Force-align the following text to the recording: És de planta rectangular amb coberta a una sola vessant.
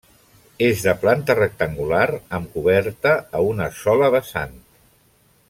És 0.67 0.79
de 0.85 0.95
planta 1.03 1.35
rectangular 1.39 2.07
amb 2.39 2.57
coberta 2.57 3.13
a 3.41 3.43
una 3.51 3.69
sola 3.83 4.11
vessant. 4.19 4.59